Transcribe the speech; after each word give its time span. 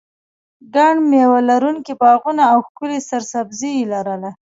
ګڼ 0.75 0.93
مېوه 1.09 1.39
لرونکي 1.49 1.93
باغونه 2.01 2.43
او 2.51 2.57
ښکلې 2.67 2.99
سرسبزي 3.09 3.71
یې 3.77 3.85
لرله. 3.93 4.31